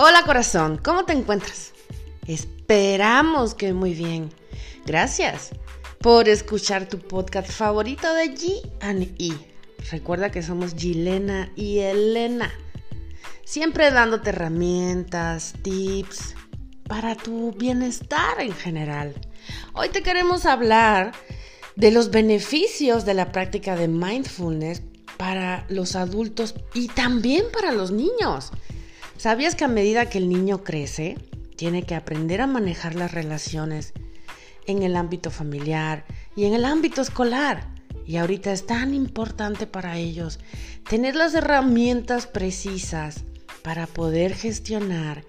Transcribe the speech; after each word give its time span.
Hola 0.00 0.22
corazón, 0.22 0.78
¿cómo 0.78 1.04
te 1.06 1.12
encuentras? 1.12 1.72
Esperamos 2.28 3.56
que 3.56 3.72
muy 3.72 3.94
bien. 3.94 4.30
Gracias 4.86 5.50
por 5.98 6.28
escuchar 6.28 6.88
tu 6.88 7.00
podcast 7.00 7.50
favorito 7.50 8.14
de 8.14 8.32
G 8.32 8.62
E. 9.18 9.32
Recuerda 9.90 10.30
que 10.30 10.44
somos 10.44 10.76
Gilena 10.76 11.50
y 11.56 11.80
Elena. 11.80 12.52
Siempre 13.44 13.90
dándote 13.90 14.30
herramientas, 14.30 15.54
tips 15.62 16.36
para 16.84 17.16
tu 17.16 17.50
bienestar 17.50 18.40
en 18.40 18.52
general. 18.52 19.20
Hoy 19.72 19.88
te 19.88 20.04
queremos 20.04 20.46
hablar 20.46 21.10
de 21.74 21.90
los 21.90 22.12
beneficios 22.12 23.04
de 23.04 23.14
la 23.14 23.32
práctica 23.32 23.74
de 23.74 23.88
mindfulness 23.88 24.80
para 25.16 25.66
los 25.68 25.96
adultos 25.96 26.54
y 26.72 26.86
también 26.86 27.46
para 27.52 27.72
los 27.72 27.90
niños. 27.90 28.52
¿Sabías 29.18 29.56
que 29.56 29.64
a 29.64 29.68
medida 29.68 30.08
que 30.08 30.18
el 30.18 30.28
niño 30.28 30.62
crece, 30.62 31.18
tiene 31.56 31.82
que 31.82 31.96
aprender 31.96 32.40
a 32.40 32.46
manejar 32.46 32.94
las 32.94 33.10
relaciones 33.10 33.92
en 34.64 34.84
el 34.84 34.94
ámbito 34.94 35.32
familiar 35.32 36.04
y 36.36 36.44
en 36.44 36.54
el 36.54 36.64
ámbito 36.64 37.02
escolar? 37.02 37.68
Y 38.06 38.18
ahorita 38.18 38.52
es 38.52 38.64
tan 38.64 38.94
importante 38.94 39.66
para 39.66 39.98
ellos 39.98 40.38
tener 40.88 41.16
las 41.16 41.34
herramientas 41.34 42.28
precisas 42.28 43.24
para 43.64 43.88
poder 43.88 44.34
gestionar 44.36 45.24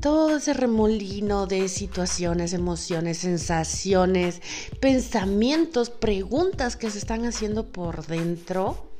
todo 0.00 0.36
ese 0.36 0.54
remolino 0.54 1.48
de 1.48 1.68
situaciones, 1.68 2.52
emociones, 2.52 3.18
sensaciones, 3.18 4.42
pensamientos, 4.78 5.90
preguntas 5.90 6.76
que 6.76 6.88
se 6.88 6.98
están 6.98 7.24
haciendo 7.24 7.72
por 7.72 8.06
dentro 8.06 8.92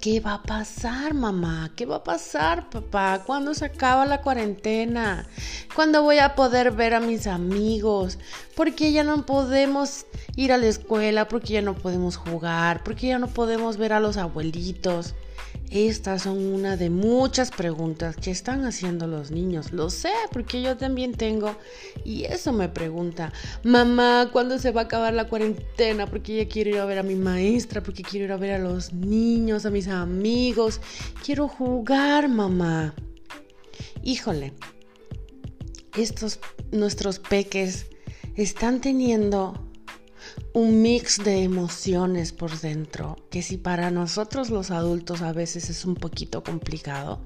¿Qué 0.00 0.20
va 0.20 0.34
a 0.34 0.42
pasar, 0.42 1.12
mamá? 1.12 1.72
¿Qué 1.74 1.84
va 1.84 1.96
a 1.96 2.04
pasar, 2.04 2.70
papá? 2.70 3.24
¿Cuándo 3.26 3.52
se 3.52 3.64
acaba 3.64 4.06
la 4.06 4.22
cuarentena? 4.22 5.26
¿Cuándo 5.74 6.02
voy 6.02 6.18
a 6.18 6.36
poder 6.36 6.70
ver 6.70 6.94
a 6.94 7.00
mis 7.00 7.26
amigos? 7.26 8.18
¿Por 8.54 8.76
qué 8.76 8.92
ya 8.92 9.02
no 9.02 9.26
podemos 9.26 10.06
ir 10.36 10.52
a 10.52 10.56
la 10.56 10.66
escuela? 10.66 11.26
¿Por 11.26 11.40
qué 11.42 11.54
ya 11.54 11.62
no 11.62 11.74
podemos 11.74 12.16
jugar? 12.16 12.84
¿Por 12.84 12.94
qué 12.94 13.08
ya 13.08 13.18
no 13.18 13.26
podemos 13.26 13.76
ver 13.76 13.92
a 13.92 13.98
los 13.98 14.16
abuelitos? 14.18 15.16
Estas 15.70 16.22
son 16.22 16.38
una 16.38 16.78
de 16.78 16.88
muchas 16.88 17.50
preguntas 17.50 18.16
que 18.16 18.30
están 18.30 18.64
haciendo 18.64 19.06
los 19.06 19.30
niños. 19.30 19.72
Lo 19.72 19.90
sé, 19.90 20.12
porque 20.32 20.62
yo 20.62 20.78
también 20.78 21.12
tengo. 21.12 21.54
Y 22.04 22.24
eso 22.24 22.52
me 22.54 22.70
pregunta, 22.70 23.32
mamá, 23.64 24.30
¿cuándo 24.32 24.58
se 24.58 24.70
va 24.70 24.82
a 24.82 24.84
acabar 24.84 25.12
la 25.12 25.28
cuarentena? 25.28 26.06
Porque 26.06 26.36
ya 26.36 26.48
quiero 26.48 26.70
ir 26.70 26.78
a 26.78 26.86
ver 26.86 26.98
a 26.98 27.02
mi 27.02 27.16
maestra, 27.16 27.82
porque 27.82 28.02
quiero 28.02 28.24
ir 28.24 28.32
a 28.32 28.38
ver 28.38 28.52
a 28.52 28.58
los 28.58 28.94
niños, 28.94 29.66
a 29.66 29.70
mis 29.70 29.88
amigos. 29.88 30.80
Quiero 31.22 31.48
jugar, 31.48 32.30
mamá. 32.30 32.94
Híjole, 34.02 34.54
estos 35.98 36.40
nuestros 36.72 37.18
peques 37.18 37.86
están 38.36 38.80
teniendo 38.80 39.67
un 40.52 40.82
mix 40.82 41.22
de 41.22 41.42
emociones 41.42 42.32
por 42.32 42.58
dentro, 42.60 43.16
que 43.30 43.42
si 43.42 43.56
para 43.56 43.90
nosotros 43.90 44.50
los 44.50 44.70
adultos 44.70 45.22
a 45.22 45.32
veces 45.32 45.70
es 45.70 45.84
un 45.84 45.94
poquito 45.94 46.42
complicado, 46.42 47.20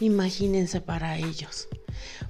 imagínense 0.00 0.80
para 0.80 1.18
ellos. 1.18 1.68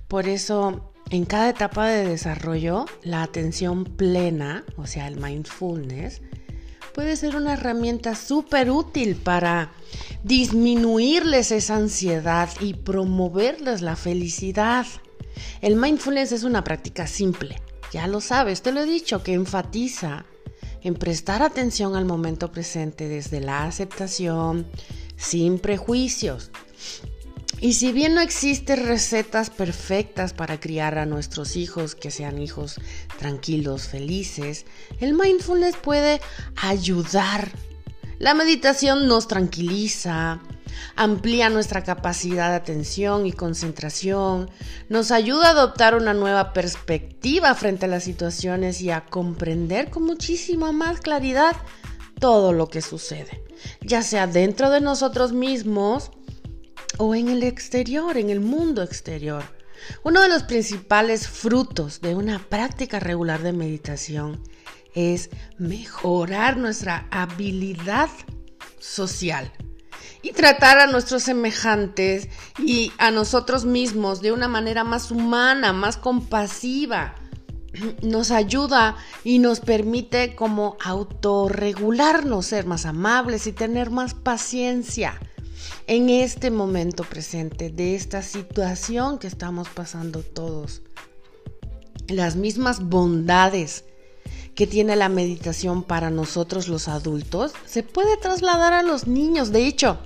Por 0.09 0.29
eso, 0.29 0.93
en 1.11 1.25
cada 1.25 1.51
etapa 1.51 1.87
de 1.89 2.07
desarrollo, 2.07 2.87
la 3.03 3.23
atención 3.23 3.85
plena, 3.85 4.65
o 4.77 4.87
sea, 4.87 5.07
el 5.07 5.21
mindfulness, 5.21 6.23
puede 6.95 7.17
ser 7.17 7.37
una 7.37 7.55
herramienta 7.55 8.15
súper 8.15 8.71
útil 8.71 9.17
para 9.17 9.73
disminuirles 10.25 11.53
esa 11.53 11.77
ansiedad 11.77 12.49
y 12.61 12.75
promoverles 12.75 13.81
la 13.83 13.97
felicidad. 13.97 14.87
El 15.61 15.77
mindfulness 15.77 16.33
es 16.33 16.45
una 16.45 16.65
práctica 16.65 17.07
simple 17.07 17.57
ya 17.93 18.07
lo 18.07 18.23
sabes, 18.23 18.63
te 18.63 18.73
lo 18.73 18.81
he 18.81 18.87
dicho, 18.87 19.23
que 19.23 19.35
enfatiza 19.35 20.25
en 20.83 20.95
prestar 20.95 21.43
atención 21.43 21.97
al 21.97 22.05
momento 22.05 22.51
presente 22.53 23.09
desde 23.09 23.41
la 23.41 23.65
aceptación, 23.65 24.67
sin 25.17 25.59
prejuicios. 25.59 26.51
Y 27.61 27.75
si 27.75 27.93
bien 27.93 28.17
no 28.17 28.21
existen 28.21 28.87
recetas 28.87 29.49
perfectas 29.49 30.33
para 30.33 30.59
criar 30.59 30.99
a 30.99 31.07
nuestros 31.07 31.55
hijos 31.55 31.95
que 31.95 32.11
sean 32.11 32.43
hijos 32.43 32.81
tranquilos, 33.19 33.87
felices, 33.87 34.67
el 34.99 35.15
mindfulness 35.15 35.77
puede 35.77 36.21
ayudar. 36.57 37.53
La 38.19 38.35
meditación 38.35 39.07
nos 39.07 39.29
tranquiliza, 39.29 40.41
amplía 40.97 41.51
nuestra 41.51 41.83
capacidad 41.83 42.51
de 42.51 42.57
atención 42.57 43.27
y 43.27 43.33
concentración, 43.33 44.51
nos 44.89 45.11
ayuda 45.11 45.49
a 45.49 45.51
adoptar 45.51 45.95
una 45.95 46.15
nueva 46.15 46.53
perspectiva 46.53 47.55
frente 47.55 47.87
a 47.87 47.89
las 47.89 48.05
situaciones 48.05 48.81
y 48.81 48.91
a 48.91 49.05
comprender 49.07 49.91
con 49.91 50.05
muchísima 50.05 50.73
más 50.73 51.01
claridad 51.01 51.57
todo 52.21 52.53
lo 52.53 52.69
que 52.69 52.83
sucede, 52.83 53.43
ya 53.81 54.03
sea 54.03 54.27
dentro 54.27 54.71
de 54.71 54.81
nosotros 54.81 55.33
mismos 55.33 56.11
o 56.99 57.15
en 57.15 57.29
el 57.29 57.43
exterior, 57.43 58.17
en 58.17 58.31
el 58.31 58.41
mundo 58.41 58.83
exterior. 58.83 59.43
Uno 60.05 60.21
de 60.21 60.29
los 60.29 60.45
principales 60.45 61.27
frutos 61.27 62.01
de 62.01 62.15
una 62.15 62.39
práctica 62.39 63.01
regular 63.01 63.43
de 63.43 63.53
meditación 63.53 64.43
es 64.95 65.31
mejorar 65.59 66.57
nuestra 66.57 67.09
habilidad 67.11 68.11
social 68.79 69.51
y 70.23 70.33
tratar 70.33 70.79
a 70.79 70.87
nuestros 70.87 71.23
semejantes 71.23 72.29
y 72.59 72.93
a 72.99 73.11
nosotros 73.11 73.65
mismos 73.65 74.21
de 74.21 74.33
una 74.33 74.49
manera 74.49 74.85
más 74.85 75.11
humana, 75.11 75.73
más 75.73 75.97
compasiva. 75.97 77.15
Nos 78.03 78.31
ayuda 78.31 78.97
y 79.25 79.39
nos 79.39 79.61
permite 79.61 80.35
como 80.35 80.77
autorregularnos, 80.85 82.47
ser 82.47 82.67
más 82.67 82.85
amables 82.85 83.47
y 83.47 83.53
tener 83.53 83.91
más 83.91 84.15
paciencia 84.15 85.19
en 85.87 86.11
este 86.11 86.51
momento 86.51 87.05
presente 87.05 87.71
de 87.71 87.95
esta 87.95 88.23
situación 88.23 89.19
que 89.19 89.27
estamos 89.27 89.69
pasando 89.69 90.23
todos. 90.23 90.83
Las 92.09 92.37
mismas 92.37 92.81
bondades 92.89 93.85
que 94.55 94.67
tiene 94.67 94.97
la 94.97 95.09
meditación 95.09 95.83
para 95.83 96.11
nosotros 96.11 96.69
los 96.69 96.89
adultos 96.89 97.53
se 97.67 97.83
puede 97.83 98.17
trasladar 98.17 98.73
a 98.73 98.83
los 98.83 99.07
niños. 99.07 99.51
De 99.51 99.67
hecho, 99.67 99.99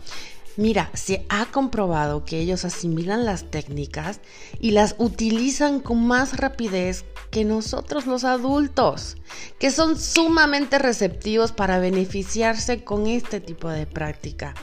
mira, 0.56 0.90
se 0.94 1.26
ha 1.28 1.46
comprobado 1.46 2.24
que 2.24 2.38
ellos 2.38 2.64
asimilan 2.64 3.24
las 3.24 3.50
técnicas 3.50 4.20
y 4.60 4.70
las 4.70 4.94
utilizan 4.98 5.80
con 5.80 6.06
más 6.06 6.36
rapidez 6.36 7.04
que 7.30 7.44
nosotros 7.44 8.06
los 8.06 8.24
adultos, 8.24 9.16
que 9.58 9.70
son 9.70 9.98
sumamente 9.98 10.78
receptivos 10.78 11.52
para 11.52 11.78
beneficiarse 11.78 12.84
con 12.84 13.06
este 13.06 13.40
tipo 13.40 13.68
de 13.68 13.86
práctica. 13.86 14.54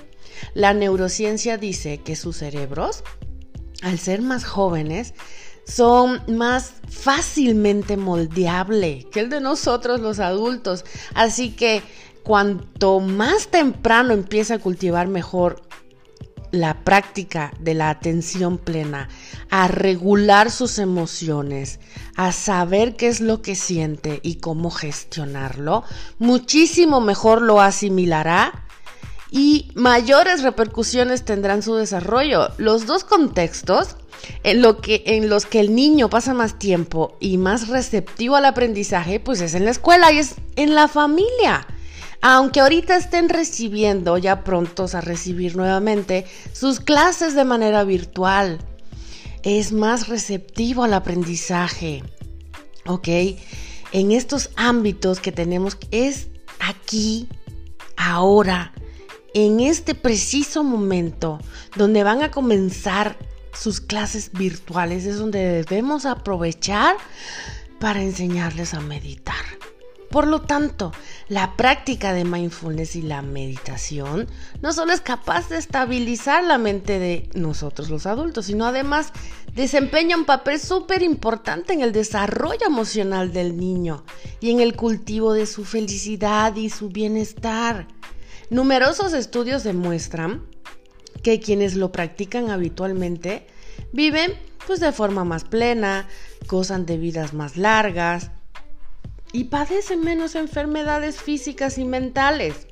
La 0.54 0.74
neurociencia 0.74 1.58
dice 1.58 2.00
que 2.00 2.16
sus 2.16 2.38
cerebros, 2.38 3.04
al 3.82 4.00
ser 4.00 4.22
más 4.22 4.46
jóvenes, 4.46 5.14
son 5.66 6.22
más 6.28 6.74
fácilmente 6.90 7.98
moldeable 7.98 9.08
que 9.12 9.22
el 9.22 9.30
de 9.30 9.42
nosotros 9.42 10.02
los 10.02 10.20
adultos. 10.20 10.86
Así 11.14 11.52
que 11.52 11.82
cuanto 12.24 13.00
más 13.00 13.48
temprano 13.48 14.14
empieza 14.14 14.56
a 14.56 14.60
cultivar 14.60 15.08
mejor 15.08 15.62
la 16.54 16.84
práctica 16.84 17.52
de 17.60 17.74
la 17.74 17.90
atención 17.90 18.60
plena, 18.60 19.10
a 19.50 19.68
regular 19.68 20.52
sus 20.52 20.78
emociones, 20.78 21.80
a 22.16 22.32
saber 22.32 22.96
qué 22.96 23.08
es 23.08 23.22
lo 23.22 23.42
que 23.42 23.56
siente 23.56 24.20
y 24.22 24.36
cómo 24.36 24.70
gestionarlo, 24.70 25.84
muchísimo 26.20 27.02
mejor 27.02 27.42
lo 27.42 27.60
asimilará 27.60 28.63
y 29.36 29.72
mayores 29.74 30.44
repercusiones 30.44 31.26
tendrán 31.26 31.64
su 31.64 31.74
desarrollo. 31.74 32.50
Los 32.60 32.86
dos 32.86 33.04
contextos 33.04 33.96
en, 34.44 34.62
los 34.62 35.46
que 35.48 35.60
el 35.60 35.74
niño 35.74 36.08
pasa 36.08 36.36
más 36.36 36.60
tiempo 36.60 37.18
y 37.20 37.40
más 37.40 37.68
receptivo 37.68 38.36
al 38.36 38.46
aprendizaje, 38.46 39.20
pues 39.20 39.42
es 39.42 39.56
en 39.56 39.66
la 39.66 39.72
escuela 39.72 40.12
y 40.12 40.20
es 40.20 40.36
en 40.56 40.76
la 40.76 40.88
familia. 40.88 41.66
Aunque 42.22 42.60
ahorita 42.60 42.96
estén 42.96 43.28
recibiendo, 43.28 44.20
ya 44.20 44.44
prontos 44.44 44.94
a 44.94 45.02
recibir 45.02 45.56
nuevamente, 45.56 46.28
sus 46.54 46.80
clases 46.80 47.34
de 47.34 47.44
manera 47.44 47.84
virtual, 47.84 48.60
es 49.42 49.72
más 49.72 50.10
receptivo 50.10 50.84
al 50.84 50.94
aprendizaje. 50.94 52.04
¿Ok? 52.86 53.08
En 53.94 54.12
estos 54.12 54.52
ámbitos 54.58 55.20
que 55.20 55.32
tenemos, 55.32 55.80
es 55.90 56.28
aquí, 56.60 57.28
ahora, 57.98 58.74
en 59.34 59.60
este 59.60 59.96
preciso 59.96 60.64
momento, 60.64 61.40
donde 61.76 62.04
van 62.04 62.22
a 62.22 62.32
comenzar 62.32 63.18
sus 63.54 63.82
clases 63.82 64.32
virtuales 64.32 65.06
es 65.06 65.20
donde 65.20 65.64
debemos 65.64 66.06
aprovechar 66.06 66.96
para 67.80 68.02
enseñarles 68.02 68.74
a 68.74 68.80
meditar. 68.80 69.36
Por 70.10 70.28
lo 70.28 70.42
tanto, 70.42 70.92
la 71.28 71.58
práctica 71.58 72.14
de 72.14 72.24
mindfulness 72.24 72.96
y 72.96 73.02
la 73.02 73.24
meditación 73.24 74.28
no 74.62 74.72
solo 74.72 74.94
es 74.94 75.02
capaz 75.02 75.50
de 75.50 75.58
estabilizar 75.58 76.44
la 76.44 76.60
mente 76.60 77.00
de 77.00 77.32
nosotros 77.34 77.90
los 77.90 78.06
adultos, 78.06 78.46
sino 78.46 78.68
además 78.68 79.12
desempeña 79.56 80.16
un 80.16 80.26
papel 80.26 80.60
súper 80.60 81.02
importante 81.02 81.74
en 81.74 81.82
el 81.82 81.92
desarrollo 81.92 82.68
emocional 82.68 83.34
del 83.34 83.58
niño 83.58 84.04
y 84.40 84.52
en 84.52 84.60
el 84.60 84.76
cultivo 84.76 85.34
de 85.34 85.48
su 85.48 85.66
felicidad 85.66 86.56
y 86.58 86.70
su 86.70 86.90
bienestar. 86.90 87.88
Numerosos 88.54 89.14
estudios 89.14 89.64
demuestran 89.64 90.46
que 91.24 91.40
quienes 91.40 91.74
lo 91.74 91.92
practican 91.92 92.52
habitualmente 92.52 93.48
viven 93.94 94.32
pues 94.68 94.80
de 94.80 94.92
forma 94.92 95.24
más 95.24 95.44
plena, 95.44 96.08
gozan 96.48 96.86
de 96.86 96.98
vidas 96.98 97.34
más 97.34 97.58
largas, 97.58 98.30
y 99.32 99.46
padecen 99.46 100.02
menos 100.02 100.36
enfermedades 100.36 101.20
físicas 101.20 101.80
y 101.80 101.84
mentales. 101.84 102.68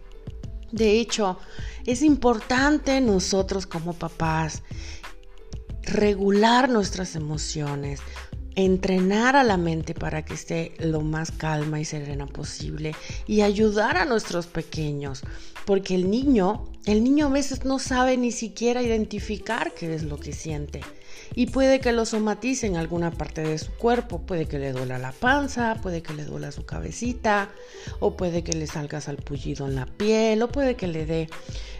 De 0.71 0.99
hecho, 0.99 1.39
es 1.87 2.03
importante 2.03 3.01
nosotros 3.01 3.65
como 3.65 3.93
papás 3.93 4.61
regular 5.81 6.69
nuestras 6.69 7.15
emociones, 7.15 8.01
entrenar 8.55 9.35
a 9.35 9.43
la 9.43 9.57
mente 9.57 9.93
para 9.93 10.23
que 10.23 10.33
esté 10.33 10.73
lo 10.79 11.01
más 11.01 11.31
calma 11.31 11.79
y 11.79 11.85
serena 11.85 12.27
posible 12.27 12.95
y 13.27 13.41
ayudar 13.41 13.97
a 13.97 14.05
nuestros 14.05 14.47
pequeños, 14.47 15.21
porque 15.65 15.95
el 15.95 16.09
niño, 16.09 16.69
el 16.85 17.03
niño 17.03 17.27
a 17.27 17.29
veces 17.29 17.65
no 17.65 17.79
sabe 17.79 18.17
ni 18.17 18.31
siquiera 18.31 18.81
identificar 18.81 19.73
qué 19.73 19.93
es 19.93 20.03
lo 20.03 20.17
que 20.17 20.33
siente 20.33 20.81
y 21.33 21.47
puede 21.47 21.79
que 21.79 21.91
lo 21.91 22.05
somatice 22.05 22.67
en 22.67 22.75
alguna 22.75 23.11
parte 23.11 23.41
de 23.41 23.57
su 23.57 23.71
cuerpo, 23.71 24.19
puede 24.19 24.47
que 24.47 24.59
le 24.59 24.73
duela 24.73 24.97
la 24.97 25.11
panza, 25.11 25.77
puede 25.81 26.01
que 26.01 26.13
le 26.13 26.25
duela 26.25 26.51
su 26.51 26.65
cabecita, 26.65 27.49
o 27.99 28.17
puede 28.17 28.43
que 28.43 28.53
le 28.53 28.67
salga 28.67 28.99
salpullido 28.99 29.67
en 29.67 29.75
la 29.75 29.85
piel, 29.85 30.41
o 30.41 30.49
puede 30.49 30.75
que 30.75 30.87
le 30.87 31.05
dé 31.05 31.29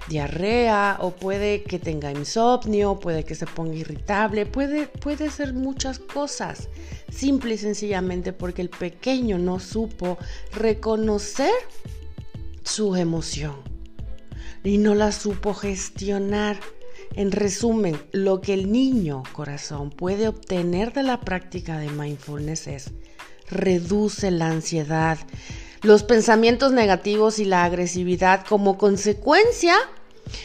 diarrea, 0.08 0.98
o 1.00 1.12
puede 1.12 1.64
que 1.64 1.80
tenga 1.80 2.12
insomnio, 2.12 3.00
puede 3.00 3.24
que 3.24 3.36
se 3.36 3.46
ponga 3.46 3.76
irritable, 3.76 4.46
puede, 4.46 4.88
puede 4.88 5.30
ser 5.30 5.54
muchas 5.54 6.00
cosas, 6.00 6.70
simple 7.10 7.56
y 7.56 7.58
sencillamente 7.58 8.34
porque 8.34 8.62
el 8.62 8.70
pequeño 8.70 9.38
no 9.38 9.60
supo 9.60 10.18
reconocer 10.54 11.54
su 12.64 12.96
emoción 12.96 13.56
y 14.64 14.78
no 14.78 14.96
la 14.96 15.12
supo 15.12 15.54
gestionar. 15.54 16.60
En 17.14 17.32
resumen, 17.32 17.98
lo 18.14 18.40
que 18.40 18.54
el 18.54 18.72
niño 18.72 19.24
corazón 19.34 19.90
puede 19.90 20.30
obtener 20.30 20.94
de 20.94 21.04
la 21.04 21.20
práctica 21.20 21.78
de 21.78 21.90
mindfulness 21.90 22.68
es 22.68 22.92
reduce 23.52 24.32
la 24.32 24.48
ansiedad, 24.48 25.20
los 25.84 26.04
pensamientos 26.04 26.72
negativos 26.72 27.40
y 27.40 27.46
la 27.46 27.64
agresividad 27.64 28.46
como 28.46 28.78
consecuencia, 28.78 29.76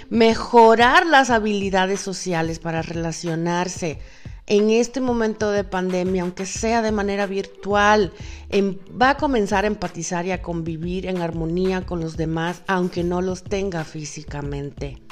mejorar 0.08 1.06
las 1.06 1.30
habilidades 1.30 2.00
sociales 2.00 2.58
para 2.58 2.82
relacionarse 2.82 3.98
en 4.46 4.70
este 4.70 5.00
momento 5.00 5.50
de 5.50 5.64
pandemia, 5.64 6.22
aunque 6.22 6.46
sea 6.46 6.80
de 6.80 6.92
manera 6.92 7.26
virtual, 7.26 8.12
em, 8.48 8.78
va 9.00 9.10
a 9.10 9.16
comenzar 9.16 9.64
a 9.64 9.66
empatizar 9.66 10.24
y 10.24 10.30
a 10.30 10.40
convivir 10.40 11.06
en 11.06 11.20
armonía 11.20 11.84
con 11.84 12.00
los 12.00 12.16
demás, 12.16 12.62
aunque 12.68 13.02
no 13.02 13.22
los 13.22 13.42
tenga 13.42 13.84
físicamente. 13.84 15.02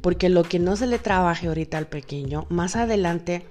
Porque 0.00 0.30
lo 0.30 0.44
que 0.44 0.58
no 0.58 0.76
se 0.76 0.86
le 0.86 0.98
trabaje 0.98 1.48
ahorita 1.48 1.76
al 1.76 1.88
pequeño, 1.88 2.46
más 2.48 2.74
adelante 2.74 3.44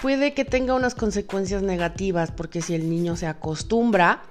puede 0.00 0.32
que 0.32 0.44
tenga 0.44 0.74
unas 0.74 0.94
consecuencias 0.94 1.62
negativas, 1.62 2.30
porque 2.30 2.62
si 2.62 2.74
el 2.74 2.88
niño 2.88 3.16
se 3.16 3.26
acostumbra 3.26 4.22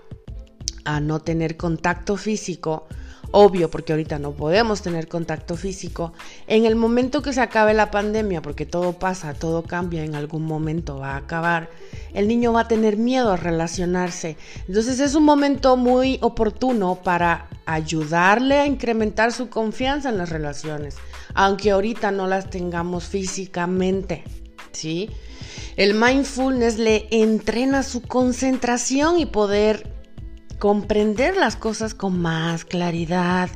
a 0.88 1.02
no 1.02 1.20
tener 1.20 1.58
contacto 1.58 2.16
físico, 2.16 2.88
obvio, 3.32 3.70
porque 3.70 3.92
ahorita 3.92 4.20
no 4.20 4.32
podemos 4.32 4.82
tener 4.82 5.10
contacto 5.10 5.58
físico, 5.58 6.14
en 6.48 6.64
el 6.64 6.78
momento 6.78 7.22
que 7.22 7.34
se 7.34 7.42
acabe 7.42 7.74
la 7.74 7.92
pandemia, 7.92 8.42
porque 8.42 8.66
todo 8.66 8.94
pasa, 8.94 9.34
todo 9.34 9.64
cambia, 9.64 10.06
en 10.06 10.16
algún 10.16 10.46
momento 10.46 10.98
va 10.98 11.16
a 11.16 11.18
acabar, 11.18 11.70
el 12.14 12.30
niño 12.30 12.54
va 12.54 12.62
a 12.62 12.68
tener 12.70 12.96
miedo 12.96 13.34
a 13.34 13.36
relacionarse. 13.36 14.38
Entonces 14.66 15.02
es 15.02 15.14
un 15.14 15.26
momento 15.26 15.76
muy 15.76 16.20
oportuno 16.22 16.96
para 17.04 17.50
ayudarle 17.66 18.56
a 18.56 18.66
incrementar 18.66 19.34
su 19.34 19.50
confianza 19.50 20.08
en 20.08 20.18
las 20.18 20.30
relaciones, 20.30 20.96
aunque 21.34 21.72
ahorita 21.72 22.12
no 22.12 22.28
las 22.28 22.50
tengamos 22.50 23.10
físicamente, 23.10 24.24
¿sí? 24.72 25.10
El 25.76 25.96
mindfulness 25.96 26.78
le 26.78 27.08
entrena 27.12 27.84
su 27.84 28.02
concentración 28.02 29.20
y 29.20 29.26
poder 29.26 29.97
comprender 30.60 31.38
las 31.38 31.56
cosas 31.56 31.94
con 31.94 32.20
más 32.20 32.66
claridad. 32.66 33.50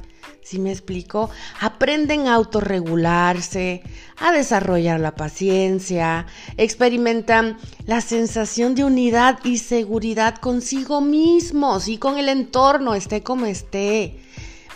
Si 0.43 0.59
me 0.59 0.71
explico? 0.71 1.29
Aprenden 1.59 2.27
a 2.27 2.33
autorregularse, 2.33 3.83
a 4.17 4.31
desarrollar 4.31 4.99
la 4.99 5.15
paciencia, 5.15 6.25
experimentan 6.57 7.57
la 7.85 8.01
sensación 8.01 8.73
de 8.75 8.83
unidad 8.83 9.39
y 9.43 9.59
seguridad 9.59 10.35
consigo 10.37 10.99
mismos 10.99 11.87
y 11.87 11.97
con 11.97 12.17
el 12.17 12.27
entorno, 12.27 12.95
esté 12.95 13.21
como 13.21 13.45
esté. 13.45 14.19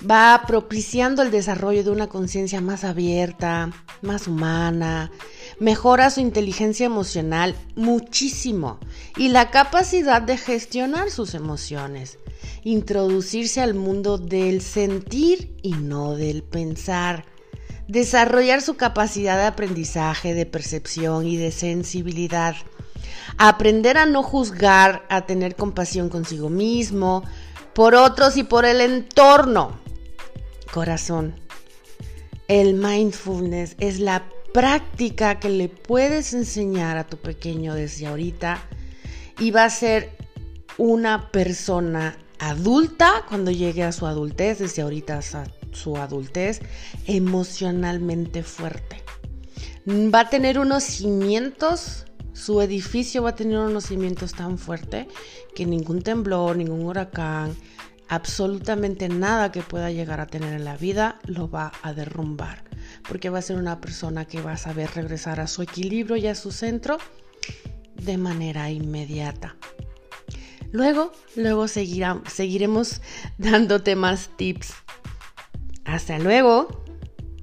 Va 0.09 0.43
propiciando 0.45 1.23
el 1.23 1.31
desarrollo 1.31 1.83
de 1.83 1.89
una 1.89 2.07
conciencia 2.07 2.61
más 2.61 2.83
abierta, 2.83 3.71
más 4.01 4.27
humana, 4.27 5.11
mejora 5.59 6.09
su 6.09 6.19
inteligencia 6.19 6.85
emocional 6.85 7.55
muchísimo 7.75 8.79
y 9.17 9.29
la 9.29 9.51
capacidad 9.51 10.21
de 10.21 10.37
gestionar 10.37 11.11
sus 11.11 11.33
emociones, 11.33 12.19
introducirse 12.63 13.61
al 13.61 13.73
mundo 13.73 14.17
del 14.17 14.61
sentir 14.61 15.55
y 15.61 15.73
no 15.73 16.15
del 16.15 16.43
pensar, 16.43 17.25
desarrollar 17.87 18.61
su 18.61 18.75
capacidad 18.75 19.37
de 19.37 19.45
aprendizaje, 19.45 20.33
de 20.33 20.45
percepción 20.45 21.27
y 21.27 21.37
de 21.37 21.51
sensibilidad, 21.51 22.55
aprender 23.37 23.97
a 23.97 24.05
no 24.05 24.23
juzgar, 24.23 25.05
a 25.09 25.25
tener 25.25 25.55
compasión 25.55 26.09
consigo 26.09 26.49
mismo, 26.49 27.23
por 27.73 27.95
otros 27.95 28.37
y 28.37 28.43
por 28.43 28.65
el 28.65 28.81
entorno. 28.81 29.79
Corazón. 30.73 31.35
El 32.47 32.75
mindfulness 32.75 33.75
es 33.79 33.99
la 33.99 34.29
práctica 34.55 35.37
que 35.37 35.49
le 35.49 35.67
puedes 35.67 36.33
enseñar 36.33 36.97
a 36.97 37.05
tu 37.05 37.17
pequeño 37.17 37.73
desde 37.73 38.07
ahorita 38.07 38.63
y 39.37 39.51
va 39.51 39.65
a 39.65 39.69
ser 39.69 40.15
una 40.77 41.29
persona 41.29 42.17
adulta 42.39 43.25
cuando 43.27 43.51
llegue 43.51 43.83
a 43.83 43.91
su 43.91 44.07
adultez, 44.07 44.59
desde 44.59 44.81
ahorita 44.81 45.17
a 45.17 45.45
su 45.73 45.97
adultez, 45.97 46.61
emocionalmente 47.05 48.43
fuerte. 48.43 49.03
Va 49.85 50.21
a 50.21 50.29
tener 50.29 50.57
unos 50.57 50.85
cimientos, 50.85 52.05
su 52.31 52.61
edificio 52.61 53.23
va 53.23 53.31
a 53.31 53.35
tener 53.35 53.59
unos 53.59 53.87
cimientos 53.87 54.31
tan 54.35 54.57
fuertes 54.57 55.07
que 55.53 55.65
ningún 55.65 56.01
temblor, 56.01 56.55
ningún 56.55 56.85
huracán, 56.85 57.57
absolutamente 58.07 59.09
nada 59.09 59.51
que 59.51 59.63
pueda 59.63 59.91
llegar 59.91 60.21
a 60.21 60.27
tener 60.27 60.53
en 60.53 60.63
la 60.63 60.77
vida 60.77 61.19
lo 61.25 61.49
va 61.49 61.73
a 61.81 61.91
derrumbar 61.91 62.64
porque 63.07 63.29
va 63.29 63.39
a 63.39 63.41
ser 63.41 63.57
una 63.57 63.81
persona 63.81 64.25
que 64.25 64.41
va 64.41 64.53
a 64.53 64.57
saber 64.57 64.89
regresar 64.95 65.39
a 65.39 65.47
su 65.47 65.61
equilibrio 65.61 66.15
y 66.15 66.27
a 66.27 66.35
su 66.35 66.51
centro 66.51 66.97
de 67.95 68.17
manera 68.17 68.69
inmediata. 68.69 69.55
Luego, 70.71 71.11
luego 71.35 71.67
seguiremos 71.67 73.01
dándote 73.37 73.95
más 73.95 74.29
tips. 74.35 74.73
Hasta 75.85 76.19
luego. 76.19 76.83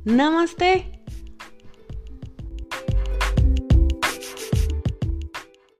Namaste. 0.04 1.01